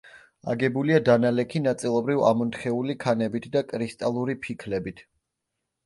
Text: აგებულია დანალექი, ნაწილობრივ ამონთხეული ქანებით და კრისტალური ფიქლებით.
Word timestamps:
აგებულია 0.53 0.97
დანალექი, 1.09 1.61
ნაწილობრივ 1.67 2.25
ამონთხეული 2.31 2.99
ქანებით 3.07 3.49
და 3.59 3.65
კრისტალური 3.71 4.41
ფიქლებით. 4.49 5.11